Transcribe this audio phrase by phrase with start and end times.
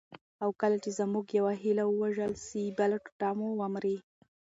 [0.43, 3.97] او کله چي زموږ یوه هیله ووژل سي، بله ټوټه مو ومري.